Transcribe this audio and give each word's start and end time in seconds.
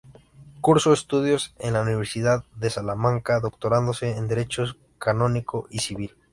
Cursó 0.61 0.93
estudios 0.93 1.53
en 1.59 1.73
la 1.73 1.83
Universidad 1.83 2.43
de 2.55 2.71
Salamanca, 2.71 3.39
doctorándose 3.39 4.17
en 4.17 4.27
derecho 4.27 4.63
canónico 4.97 5.67
y 5.69 5.77
civil. 5.77 6.15